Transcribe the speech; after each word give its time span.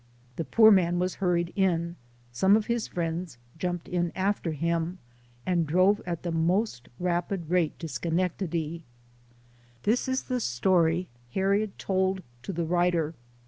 The 0.35 0.45
poor 0.45 0.71
man 0.71 0.97
was 0.97 1.13
hurried 1.21 1.53
in; 1.55 1.95
some 2.31 2.57
of 2.57 2.65
his 2.65 2.87
friends 2.87 3.37
jumped 3.59 3.87
in 3.87 4.11
after 4.15 4.51
him, 4.51 4.97
and 5.45 5.67
drove 5.67 6.01
at 6.07 6.23
the 6.23 6.31
most 6.31 6.89
rapid 6.99 7.51
rate 7.51 7.77
to 7.77 7.87
Schenectady, 7.87 8.81
02 8.81 8.81
SOME 8.81 8.81
SCENES 8.81 9.73
IN 9.75 9.81
THE 9.83 9.91
This 9.91 10.07
is 10.07 10.23
the 10.27 10.39
story 10.39 11.07
Harriet 11.35 11.77
told 11.77 12.23
to 12.41 12.51
the 12.51 12.65
writer. 12.65 13.13